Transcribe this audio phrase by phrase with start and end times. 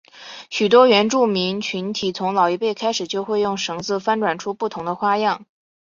[0.49, 5.45] 许多原住民群体从老一辈开始就会用绳子翻转出不同的花样。